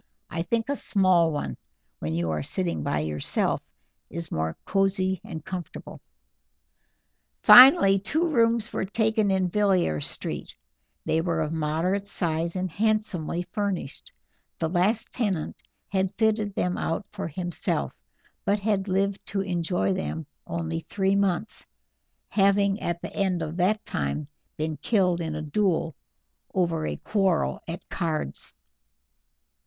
[0.31, 1.57] I think a small one,
[1.99, 3.61] when you are sitting by yourself,
[4.09, 6.01] is more cozy and comfortable."
[7.43, 10.55] Finally two rooms were taken in Villiers Street;
[11.05, 14.11] they were of moderate size and handsomely furnished:
[14.57, 17.93] the last tenant had fitted them out for himself,
[18.43, 21.67] but had lived to enjoy them only three months,
[22.29, 24.27] having at the end of that time
[24.57, 25.93] been killed in a duel
[26.55, 28.55] over a quarrel at cards.